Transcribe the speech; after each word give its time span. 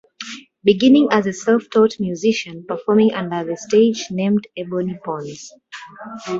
Beginning 0.63 1.09
as 1.11 1.27
a 1.27 1.31
self-taught 1.31 1.99
musician 1.99 2.65
performing 2.67 3.13
under 3.13 3.43
the 3.43 3.55
stage 3.55 4.07
name 4.09 4.39
'Ebony 4.57 4.97
Bones! 5.05 5.51